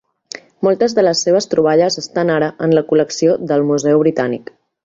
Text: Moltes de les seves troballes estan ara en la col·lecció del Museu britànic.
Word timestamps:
Moltes 0.67 0.95
de 0.99 1.03
les 1.03 1.21
seves 1.25 1.47
troballes 1.51 1.99
estan 2.03 2.33
ara 2.39 2.49
en 2.69 2.75
la 2.79 2.85
col·lecció 2.93 3.39
del 3.53 3.71
Museu 3.73 4.03
britànic. 4.07 4.55